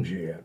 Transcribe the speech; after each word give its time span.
bom 0.00 0.02
dia. 0.02 0.42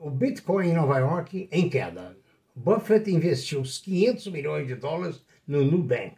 O 0.00 0.10
Bitcoin 0.10 0.70
em 0.70 0.74
Nova 0.74 0.98
York 0.98 1.48
em 1.52 1.68
queda. 1.68 2.16
Buffett 2.56 3.10
investiu 3.10 3.60
os 3.60 3.78
500 3.78 4.26
milhões 4.28 4.66
de 4.66 4.74
dólares 4.74 5.22
no 5.46 5.62
Nubank, 5.62 6.16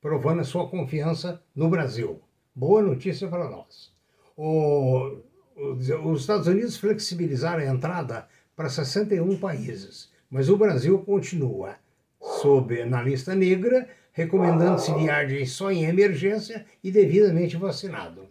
provando 0.00 0.40
a 0.40 0.44
sua 0.44 0.68
confiança 0.68 1.40
no 1.54 1.68
Brasil. 1.68 2.20
Boa 2.54 2.82
notícia 2.82 3.28
para 3.28 3.48
nós. 3.48 3.92
O, 4.36 5.18
os 5.56 6.20
Estados 6.20 6.46
Unidos 6.46 6.76
flexibilizaram 6.78 7.62
a 7.62 7.66
entrada 7.66 8.26
para 8.56 8.68
61 8.68 9.38
países 9.38 10.10
mas 10.30 10.48
o 10.48 10.56
Brasil 10.56 10.98
continua 10.98 11.76
sob 12.20 12.84
na 12.84 13.02
lista 13.02 13.34
negra, 13.34 13.88
recomendando-se 14.12 14.92
viagem 14.94 15.46
só 15.46 15.70
em 15.70 15.84
emergência 15.84 16.66
e 16.82 16.90
devidamente 16.90 17.56
vacinado. 17.56 18.26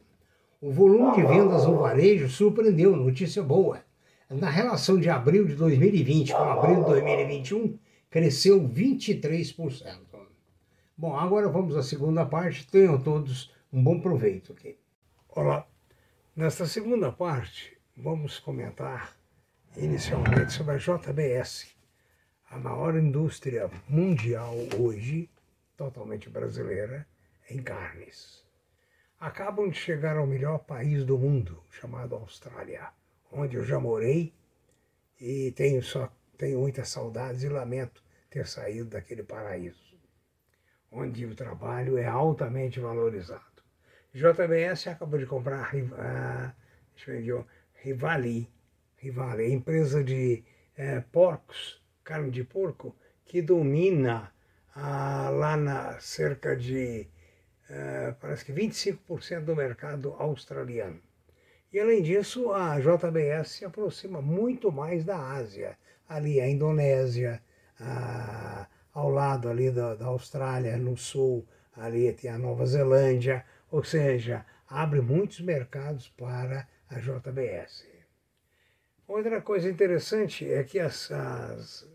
O 0.61 0.71
volume 0.71 1.15
de 1.15 1.23
vendas 1.23 1.65
no 1.65 1.77
varejo 1.77 2.29
surpreendeu, 2.29 2.95
notícia 2.95 3.41
boa. 3.41 3.81
Na 4.29 4.49
relação 4.49 4.99
de 4.99 5.09
abril 5.09 5.45
de 5.45 5.55
2020 5.55 6.33
com 6.33 6.43
abril 6.43 6.83
de 6.83 6.89
2021, 6.89 7.79
cresceu 8.09 8.61
23%. 8.61 9.99
Bom, 10.97 11.15
agora 11.15 11.47
vamos 11.47 11.77
à 11.77 11.81
segunda 11.81 12.25
parte. 12.25 12.67
Tenham 12.67 13.01
todos 13.01 13.55
um 13.71 13.81
bom 13.81 14.01
proveito 14.01 14.51
aqui. 14.51 14.77
Olá. 15.29 15.65
Nesta 16.35 16.65
segunda 16.65 17.09
parte, 17.09 17.77
vamos 17.95 18.37
comentar 18.37 19.15
inicialmente 19.77 20.51
sobre 20.51 20.75
a 20.75 20.77
JBS, 20.77 21.73
a 22.49 22.59
maior 22.59 22.97
indústria 22.97 23.71
mundial 23.87 24.55
hoje, 24.77 25.29
totalmente 25.77 26.29
brasileira, 26.29 27.07
em 27.49 27.63
carnes. 27.63 28.43
Acabam 29.17 29.69
de 29.69 29.77
chegar 29.77 30.17
ao 30.17 30.27
melhor 30.27 30.59
país 30.59 31.05
do 31.05 31.17
mundo, 31.17 31.63
chamado 31.71 32.13
Austrália, 32.13 32.89
onde 33.31 33.55
eu 33.55 33.63
já 33.63 33.79
morei 33.79 34.33
e 35.19 35.51
tenho, 35.51 35.81
só, 35.83 36.11
tenho 36.37 36.59
muitas 36.59 36.89
saudades 36.89 37.43
e 37.43 37.49
lamento 37.49 38.03
ter 38.29 38.47
saído 38.47 38.89
daquele 38.89 39.23
paraíso, 39.23 39.97
onde 40.91 41.25
o 41.25 41.35
trabalho 41.35 41.97
é 41.97 42.05
altamente 42.05 42.79
valorizado. 42.79 43.45
JBS 44.13 44.87
acabou 44.87 45.19
de 45.19 45.25
comprar 45.25 45.71
a, 45.97 46.55
Rivali, 47.75 48.49
Rivali, 48.95 49.51
empresa 49.51 50.03
de 50.03 50.43
uh, 50.77 51.01
porcos 51.11 51.81
carne 52.07 52.31
de 52.31 52.43
porco, 52.45 52.95
que 53.25 53.41
domina 53.41 54.31
lá 54.73 55.57
na 55.57 55.99
cerca 55.99 56.55
de, 56.55 57.05
ah, 57.69 58.15
parece 58.21 58.45
que 58.45 58.53
25% 58.53 59.43
do 59.43 59.55
mercado 59.55 60.13
australiano. 60.13 61.01
E 61.71 61.79
além 61.79 62.01
disso, 62.01 62.51
a 62.51 62.79
JBS 62.79 63.49
se 63.49 63.65
aproxima 63.65 64.21
muito 64.21 64.71
mais 64.71 65.03
da 65.03 65.17
Ásia, 65.17 65.77
ali 66.07 66.39
a 66.39 66.47
Indonésia, 66.47 67.41
ah, 67.79 68.67
ao 68.93 69.09
lado 69.09 69.49
ali 69.49 69.69
da, 69.69 69.95
da 69.95 70.05
Austrália, 70.05 70.77
no 70.77 70.95
sul, 70.95 71.45
ali 71.75 72.11
tem 72.13 72.31
a 72.31 72.37
Nova 72.37 72.65
Zelândia, 72.65 73.45
ou 73.69 73.83
seja, 73.83 74.45
abre 74.67 75.01
muitos 75.01 75.41
mercados 75.41 76.07
para 76.09 76.67
a 76.89 76.99
JBS. 76.99 77.85
Outra 79.07 79.41
coisa 79.41 79.69
interessante 79.69 80.51
é 80.51 80.63
que 80.63 80.79
as, 80.79 81.11
as 81.11 81.87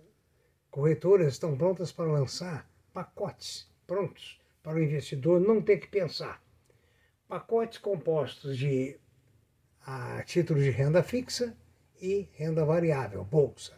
Corretoras 0.73 1.35
estão 1.35 1.55
prontas 1.55 1.93
para 1.93 2.11
lançar 2.11 2.67
pacotes 2.95 3.71
prontos 3.87 4.41
para 4.63 4.79
o 4.79 4.83
investidor 4.83 5.39
não 5.39 5.61
ter 5.61 5.77
que 5.77 5.87
pensar. 5.87 6.43
Pacotes 7.29 7.77
compostos 7.77 8.57
de 8.57 8.99
a 9.87 10.23
títulos 10.25 10.65
de 10.65 10.71
renda 10.71 11.03
fixa 11.03 11.57
e 12.01 12.29
renda 12.33 12.65
variável, 12.65 13.25
bolsa. 13.25 13.73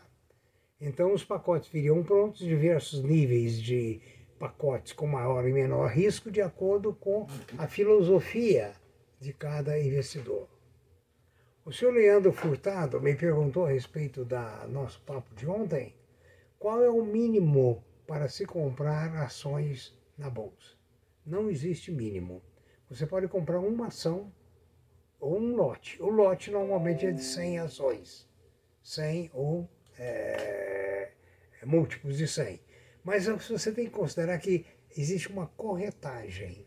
Então, 0.81 1.13
os 1.13 1.25
pacotes 1.25 1.69
viriam 1.69 2.03
prontos, 2.03 2.41
diversos 2.41 3.03
níveis 3.03 3.61
de 3.61 4.01
pacotes 4.39 4.93
com 4.93 5.07
maior 5.07 5.49
e 5.49 5.53
menor 5.53 5.91
risco, 5.91 6.31
de 6.31 6.43
acordo 6.43 6.93
com 6.95 7.27
a 7.57 7.67
filosofia 7.67 8.73
de 9.21 9.33
cada 9.33 9.79
investidor. 9.79 10.49
O 11.65 11.73
senhor 11.73 11.95
Leandro 11.95 12.33
Furtado 12.33 13.01
me 13.01 13.15
perguntou 13.15 13.65
a 13.65 13.71
respeito 13.71 14.25
da 14.25 14.67
nosso 14.69 15.01
papo 15.03 15.35
de 15.35 15.47
ontem 15.47 15.95
qual 16.59 16.83
é 16.83 16.89
o 16.89 17.05
mínimo 17.05 17.85
para 18.07 18.29
se 18.29 18.47
comprar 18.47 19.15
ações 19.17 19.95
na 20.17 20.31
bolsa? 20.31 20.75
Não 21.25 21.51
existe 21.51 21.91
mínimo. 21.91 22.43
Você 22.89 23.07
pode 23.07 23.29
comprar 23.29 23.61
uma 23.61 23.89
ação 23.89 24.33
ou 25.21 25.39
um 25.39 25.55
lote. 25.55 26.03
O 26.03 26.09
lote 26.09 26.51
normalmente 26.51 27.07
é 27.07 27.13
de 27.13 27.23
100 27.23 27.59
ações. 27.61 28.29
100 28.83 29.31
ou 29.33 29.69
é, 29.99 31.11
múltiplos 31.65 32.19
de 32.19 32.29
100. 32.29 32.61
Mas 33.03 33.27
você 33.27 33.73
tem 33.73 33.87
que 33.87 33.93
considerar 33.93 34.39
que 34.39 34.67
existe 34.97 35.29
uma 35.29 35.47
corretagem, 35.47 36.67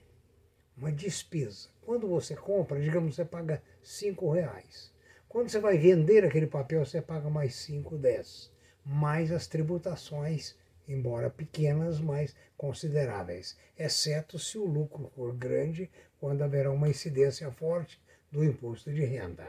uma 0.78 0.92
despesa. 0.92 1.70
Quando 1.82 2.08
você 2.08 2.36
compra, 2.36 2.80
digamos, 2.80 3.16
você 3.16 3.26
paga 3.26 3.62
5 3.84 4.32
reais. 4.32 4.92
Quando 5.28 5.50
você 5.50 5.60
vai 5.60 5.78
vender 5.78 6.26
aquele 6.26 6.48
papel, 6.48 6.86
você 6.86 7.02
paga 7.02 7.30
mais 7.30 7.56
5, 7.56 7.98
10 7.98 8.58
mais 8.88 9.34
as 9.34 9.48
tributações, 9.48 10.56
embora 10.88 11.30
pequenas, 11.30 12.00
mas 12.00 12.34
consideráveis, 12.56 13.58
exceto 13.78 14.40
se 14.40 14.58
o 14.58 14.66
lucro 14.66 15.12
for 15.14 15.36
grande, 15.36 15.92
quando 16.20 16.42
haverá 16.42 16.72
uma 16.72 16.88
incidência 16.88 17.52
forte 17.52 18.02
do 18.32 18.44
imposto 18.44 18.92
de 18.92 19.04
renda. 19.04 19.48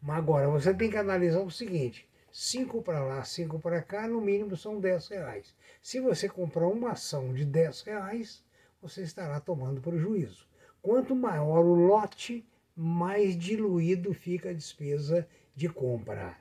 Mas 0.00 0.18
agora 0.18 0.48
você 0.48 0.72
tem 0.74 0.90
que 0.90 0.96
analisar 0.96 1.40
o 1.40 1.50
seguinte: 1.50 2.08
cinco 2.30 2.82
para 2.82 3.02
lá, 3.02 3.24
cinco 3.24 3.58
para 3.58 3.82
cá, 3.82 4.06
no 4.06 4.20
mínimo 4.20 4.56
são 4.56 4.78
10 4.78 5.08
reais. 5.08 5.54
Se 5.80 6.00
você 6.00 6.28
comprar 6.28 6.66
uma 6.66 6.92
ação 6.92 7.32
de 7.32 7.44
10 7.44 7.82
reais, 7.82 8.44
você 8.80 9.02
estará 9.02 9.40
tomando 9.40 9.80
prejuízo. 9.80 10.46
Quanto 10.82 11.14
maior 11.14 11.64
o 11.64 11.74
lote, 11.74 12.46
mais 12.76 13.36
diluído 13.36 14.12
fica 14.12 14.50
a 14.50 14.54
despesa 14.54 15.26
de 15.54 15.68
compra. 15.68 16.36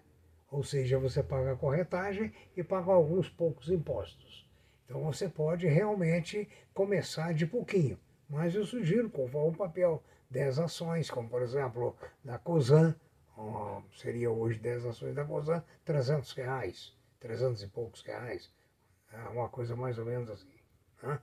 Ou 0.51 0.63
seja, 0.63 0.99
você 0.99 1.23
paga 1.23 1.53
a 1.53 1.55
corretagem 1.55 2.33
e 2.55 2.63
paga 2.63 2.91
alguns 2.91 3.29
poucos 3.29 3.69
impostos. 3.69 4.47
Então 4.85 5.01
você 5.03 5.29
pode 5.29 5.67
realmente 5.67 6.47
começar 6.73 7.33
de 7.33 7.45
pouquinho. 7.45 7.97
Mas 8.29 8.53
eu 8.55 8.65
sugiro, 8.65 9.09
conforme 9.09 9.49
o 9.49 9.57
papel, 9.57 10.03
10 10.33 10.59
ações, 10.59 11.11
como 11.11 11.29
por 11.29 11.43
exemplo 11.43 11.95
da 12.23 12.39
COSAN, 12.39 12.95
seria 13.95 14.31
hoje 14.31 14.59
10 14.59 14.87
ações 14.87 15.13
da 15.13 15.23
COSAN, 15.23 15.63
300 15.85 16.31
reais, 16.33 16.93
300 17.19 17.61
e 17.61 17.67
poucos 17.67 18.01
reais, 18.01 18.51
é 19.11 19.29
uma 19.29 19.47
coisa 19.47 19.75
mais 19.75 19.97
ou 19.99 20.05
menos 20.05 20.29
assim. 20.29 20.55
Né? 21.03 21.19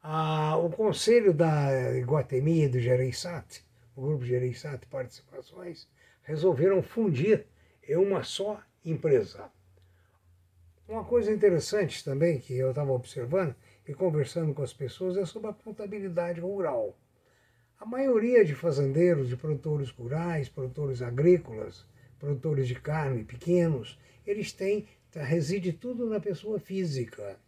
Ah, 0.00 0.56
o 0.56 0.70
conselho 0.70 1.34
da 1.34 1.92
Iguatemi 1.96 2.62
e 2.62 2.68
do 2.68 2.78
Gereissat, 2.78 3.64
o 3.96 4.00
grupo 4.00 4.24
Gereissat 4.24 4.86
Participações, 4.86 5.88
resolveram 6.22 6.82
fundir 6.82 7.46
em 7.86 7.96
uma 7.96 8.22
só 8.22 8.62
empresa. 8.84 9.50
Uma 10.88 11.04
coisa 11.04 11.32
interessante 11.32 12.04
também 12.04 12.38
que 12.38 12.56
eu 12.56 12.70
estava 12.70 12.92
observando 12.92 13.54
e 13.86 13.92
conversando 13.92 14.54
com 14.54 14.62
as 14.62 14.72
pessoas 14.72 15.16
é 15.16 15.26
sobre 15.26 15.50
a 15.50 15.52
contabilidade 15.52 16.40
rural. 16.40 16.96
A 17.80 17.86
maioria 17.86 18.44
de 18.44 18.54
fazendeiros, 18.54 19.30
de 19.30 19.38
produtores 19.38 19.88
rurais, 19.88 20.50
produtores 20.50 21.00
agrícolas, 21.00 21.86
produtores 22.18 22.68
de 22.68 22.74
carne 22.74 23.24
pequenos, 23.24 23.98
eles 24.26 24.52
têm, 24.52 24.86
tá, 25.10 25.22
reside 25.24 25.72
tudo 25.72 26.04
na 26.04 26.20
pessoa 26.20 26.60
física. 26.60 27.40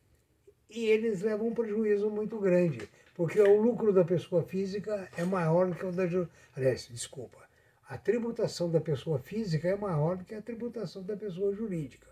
E 0.71 0.87
eles 0.87 1.21
levam 1.21 1.49
um 1.49 1.55
prejuízo 1.55 2.09
muito 2.09 2.41
grande, 2.41 2.89
porque 3.15 3.39
o 3.43 3.61
lucro 3.61 3.93
da 3.93 4.07
pessoa 4.07 4.43
física 4.43 5.07
é 5.19 5.23
maior 5.23 5.69
do 5.69 5.75
que 5.75 5.85
o 5.85 5.93
da. 5.93 6.05
Aliás, 6.57 6.89
desculpa, 6.91 7.37
a 7.87 7.99
tributação 7.99 8.71
da 8.71 8.81
pessoa 8.81 9.19
física 9.19 9.69
é 9.69 9.77
maior 9.77 10.17
do 10.17 10.25
que 10.25 10.35
a 10.35 10.41
tributação 10.41 11.03
da 11.03 11.15
pessoa 11.15 11.55
jurídica. 11.55 12.09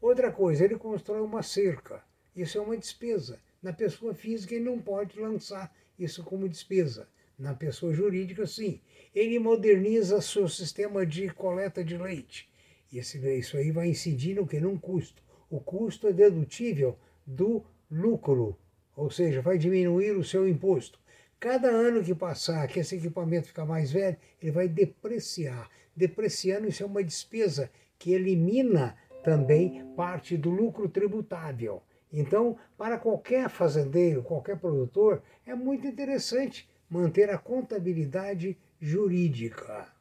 Outra 0.00 0.32
coisa, 0.32 0.64
ele 0.64 0.76
constrói 0.76 1.20
uma 1.20 1.44
cerca. 1.44 2.02
Isso 2.34 2.58
é 2.58 2.60
uma 2.60 2.76
despesa. 2.76 3.38
Na 3.62 3.72
pessoa 3.72 4.12
física, 4.12 4.56
ele 4.56 4.64
não 4.64 4.80
pode 4.80 5.20
lançar 5.20 5.72
isso 5.96 6.24
como 6.24 6.48
despesa. 6.48 7.06
Na 7.38 7.54
pessoa 7.54 7.92
jurídica, 7.92 8.46
sim. 8.46 8.80
Ele 9.14 9.38
moderniza 9.38 10.20
seu 10.20 10.48
sistema 10.48 11.04
de 11.04 11.28
coleta 11.30 11.82
de 11.82 11.96
leite. 11.96 12.48
Esse, 12.92 13.18
isso 13.36 13.56
aí 13.56 13.72
vai 13.72 13.88
incidir 13.88 14.36
no 14.36 14.46
que? 14.46 14.60
Num 14.60 14.78
custo. 14.78 15.22
O 15.50 15.60
custo 15.60 16.06
é 16.06 16.12
dedutível 16.12 16.96
do 17.26 17.64
lucro, 17.90 18.56
ou 18.96 19.10
seja, 19.10 19.40
vai 19.40 19.58
diminuir 19.58 20.12
o 20.12 20.24
seu 20.24 20.48
imposto. 20.48 20.98
Cada 21.40 21.68
ano 21.68 22.02
que 22.02 22.14
passar, 22.14 22.66
que 22.68 22.80
esse 22.80 22.96
equipamento 22.96 23.48
ficar 23.48 23.66
mais 23.66 23.92
velho, 23.92 24.16
ele 24.40 24.52
vai 24.52 24.68
depreciar. 24.68 25.68
Depreciando, 25.94 26.68
isso 26.68 26.82
é 26.82 26.86
uma 26.86 27.04
despesa 27.04 27.70
que 27.98 28.12
elimina 28.12 28.96
também 29.22 29.84
parte 29.96 30.36
do 30.36 30.50
lucro 30.50 30.88
tributável. 30.88 31.82
Então, 32.12 32.56
para 32.78 32.98
qualquer 32.98 33.48
fazendeiro, 33.50 34.22
qualquer 34.22 34.58
produtor, 34.58 35.22
é 35.44 35.54
muito 35.54 35.86
interessante 35.86 36.68
manter 36.88 37.30
a 37.30 37.38
contabilidade 37.38 38.56
jurídica. 38.80 39.92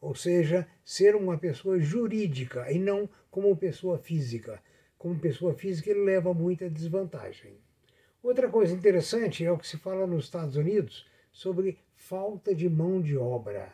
Ou 0.00 0.14
seja, 0.14 0.66
ser 0.84 1.14
uma 1.14 1.38
pessoa 1.38 1.78
jurídica 1.78 2.70
e 2.72 2.78
não 2.78 3.08
como 3.30 3.56
pessoa 3.56 3.98
física. 3.98 4.62
Como 4.98 5.18
pessoa 5.18 5.54
física, 5.54 5.90
ele 5.90 6.04
leva 6.04 6.34
muita 6.34 6.68
desvantagem. 6.68 7.56
Outra 8.22 8.48
coisa 8.48 8.74
interessante 8.74 9.44
é 9.44 9.50
o 9.50 9.58
que 9.58 9.66
se 9.66 9.76
fala 9.76 10.06
nos 10.06 10.24
Estados 10.24 10.56
Unidos 10.56 11.06
sobre 11.32 11.78
falta 11.94 12.54
de 12.54 12.68
mão 12.68 13.00
de 13.00 13.16
obra. 13.16 13.72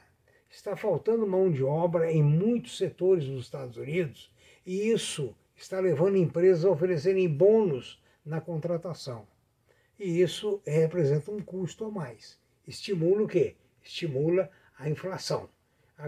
Está 0.48 0.74
faltando 0.76 1.26
mão 1.26 1.50
de 1.50 1.62
obra 1.62 2.10
em 2.10 2.22
muitos 2.22 2.78
setores 2.78 3.26
dos 3.26 3.44
Estados 3.44 3.76
Unidos 3.76 4.30
e 4.64 4.90
isso 4.90 5.34
está 5.54 5.80
levando 5.80 6.16
empresas 6.16 6.64
a 6.64 6.70
oferecerem 6.70 7.28
bônus 7.28 8.02
na 8.24 8.40
contratação. 8.40 9.26
E 9.98 10.20
isso 10.20 10.62
representa 10.64 11.30
um 11.30 11.42
custo 11.42 11.84
a 11.84 11.90
mais. 11.90 12.38
Estimula 12.66 13.22
o 13.22 13.28
quê? 13.28 13.56
Estimula 13.82 14.50
a 14.78 14.88
inflação. 14.88 15.48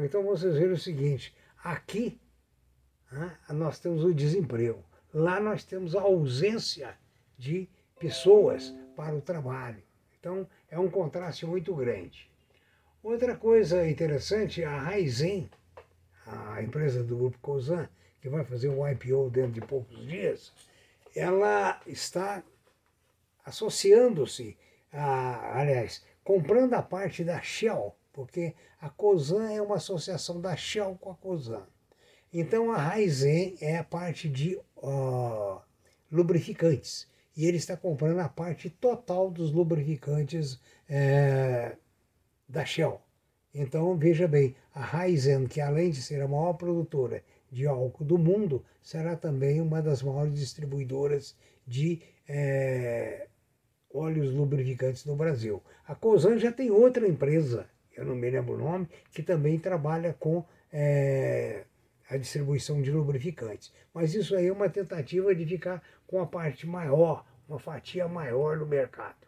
Então 0.02 0.22
vocês 0.22 0.54
verem 0.54 0.72
o 0.72 0.78
seguinte: 0.78 1.34
aqui 1.62 2.20
né, 3.10 3.36
nós 3.48 3.78
temos 3.80 4.04
o 4.04 4.14
desemprego, 4.14 4.84
lá 5.12 5.40
nós 5.40 5.64
temos 5.64 5.96
a 5.96 6.02
ausência 6.02 6.96
de 7.36 7.68
pessoas 7.98 8.74
para 8.94 9.14
o 9.14 9.20
trabalho. 9.20 9.82
Então 10.18 10.46
é 10.70 10.78
um 10.78 10.88
contraste 10.88 11.44
muito 11.44 11.74
grande. 11.74 12.30
Outra 13.02 13.34
coisa 13.34 13.88
interessante, 13.88 14.62
a 14.62 14.78
Raizen, 14.78 15.50
a 16.26 16.62
empresa 16.62 17.02
do 17.02 17.16
grupo 17.16 17.38
Cosan, 17.40 17.88
que 18.20 18.28
vai 18.28 18.44
fazer 18.44 18.68
um 18.68 18.86
IPO 18.86 19.30
dentro 19.30 19.52
de 19.52 19.60
poucos 19.62 20.06
dias, 20.06 20.52
ela 21.16 21.80
está 21.86 22.42
associando-se, 23.44 24.56
aliás, 24.92 26.04
comprando 26.24 26.74
a 26.74 26.82
parte 26.82 27.24
da 27.24 27.40
Shell, 27.40 27.94
porque 28.12 28.54
a 28.80 28.88
Cosan 28.88 29.50
é 29.50 29.60
uma 29.60 29.76
associação 29.76 30.40
da 30.40 30.56
Shell 30.56 30.96
com 31.00 31.10
a 31.10 31.14
Cosan. 31.14 31.66
Então 32.32 32.70
a 32.70 32.76
Raizen 32.76 33.56
é 33.60 33.76
a 33.76 33.84
parte 33.84 34.28
de 34.28 34.56
uh, 34.76 35.60
lubrificantes 36.10 37.08
e 37.36 37.46
ele 37.46 37.56
está 37.56 37.76
comprando 37.76 38.18
a 38.20 38.28
parte 38.28 38.68
total 38.68 39.30
dos 39.30 39.52
lubrificantes 39.52 40.60
é, 40.88 41.76
da 42.48 42.64
Shell. 42.64 43.00
Então, 43.54 43.96
veja 43.96 44.28
bem, 44.28 44.54
a 44.74 44.80
Raizen, 44.80 45.46
que 45.46 45.60
além 45.60 45.90
de 45.90 46.02
ser 46.02 46.20
a 46.20 46.28
maior 46.28 46.52
produtora 46.54 47.22
de 47.50 47.66
álcool 47.66 48.04
do 48.04 48.18
mundo, 48.18 48.64
será 48.82 49.16
também 49.16 49.60
uma 49.60 49.80
das 49.80 50.02
maiores 50.02 50.34
distribuidoras 50.34 51.34
de 51.66 52.02
é, 52.28 53.26
óleos 53.92 54.32
lubrificantes 54.32 55.04
no 55.04 55.16
Brasil. 55.16 55.62
A 55.86 55.94
Cosan 55.94 56.38
já 56.38 56.52
tem 56.52 56.70
outra 56.70 57.06
empresa, 57.06 57.68
eu 57.96 58.04
não 58.04 58.14
me 58.14 58.30
lembro 58.30 58.54
o 58.54 58.58
nome, 58.58 58.88
que 59.12 59.22
também 59.22 59.58
trabalha 59.58 60.14
com 60.18 60.44
é, 60.72 61.64
a 62.08 62.16
distribuição 62.16 62.80
de 62.80 62.90
lubrificantes. 62.90 63.72
Mas 63.92 64.14
isso 64.14 64.36
aí 64.36 64.46
é 64.46 64.52
uma 64.52 64.68
tentativa 64.68 65.34
de 65.34 65.44
ficar 65.44 65.82
com 66.06 66.20
a 66.20 66.26
parte 66.26 66.66
maior 66.66 67.24
uma 67.50 67.58
fatia 67.58 68.06
maior 68.06 68.58
do 68.60 68.66
mercado. 68.66 69.26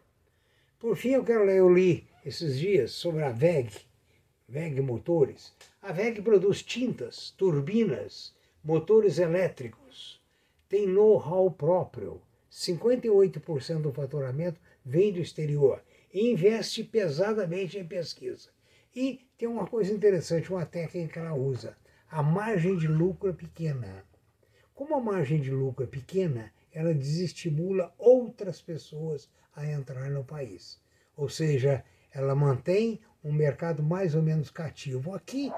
Por 0.79 0.95
fim, 0.95 1.09
eu 1.09 1.25
quero 1.25 1.43
ler, 1.43 1.57
eu 1.57 1.69
li 1.69 2.07
esses 2.25 2.57
dias 2.57 2.91
sobre 2.91 3.21
a 3.21 3.29
VEG, 3.29 3.69
VEG 4.47 4.79
Motores. 4.79 5.53
A 5.81 5.91
VEG 5.91 6.21
produz 6.21 6.63
tintas, 6.63 7.31
turbinas, 7.31 8.33
motores 8.63 9.19
elétricos, 9.19 10.21
tem 10.69 10.87
know-how 10.87 11.51
próprio, 11.51 12.21
58% 12.53 13.81
do 13.81 13.91
faturamento 13.91 14.61
vem 14.85 15.11
do 15.11 15.19
exterior 15.19 15.83
e 16.13 16.31
investe 16.31 16.83
pesadamente 16.83 17.79
em 17.79 17.85
pesquisa. 17.85 18.49
E 18.95 19.27
tem 19.37 19.47
uma 19.47 19.65
coisa 19.65 19.91
interessante, 19.91 20.51
uma 20.53 20.65
técnica 20.65 21.13
que 21.13 21.19
ela 21.19 21.33
usa. 21.33 21.75
A 22.07 22.21
margem 22.21 22.77
de 22.77 22.87
lucro 22.87 23.31
é 23.31 23.33
pequena. 23.33 24.05
Como 24.75 24.95
a 24.95 25.01
margem 25.01 25.41
de 25.41 25.49
lucro 25.49 25.83
é 25.83 25.87
pequena, 25.87 26.53
ela 26.71 26.93
desestimula 26.93 27.91
outras 27.97 28.61
pessoas 28.61 29.27
a 29.55 29.65
entrar 29.65 30.11
no 30.11 30.23
país. 30.23 30.79
Ou 31.17 31.29
seja, 31.29 31.83
ela 32.11 32.35
mantém 32.35 33.01
um 33.23 33.33
mercado 33.33 33.81
mais 33.81 34.13
ou 34.13 34.21
menos 34.21 34.51
cativo 34.51 35.15
aqui 35.15 35.51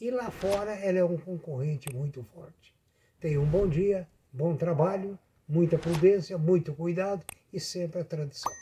e 0.00 0.10
lá 0.10 0.30
fora 0.30 0.72
ela 0.72 0.98
é 0.98 1.04
um 1.04 1.18
concorrente 1.18 1.94
muito 1.94 2.24
forte. 2.24 2.74
Tenha 3.20 3.38
um 3.38 3.46
bom 3.46 3.68
dia, 3.68 4.08
bom 4.32 4.56
trabalho, 4.56 5.18
muita 5.50 5.76
prudência, 5.76 6.38
muito 6.38 6.72
cuidado 6.72 7.22
e 7.52 7.58
sempre 7.58 8.00
a 8.00 8.04
tradição. 8.04 8.52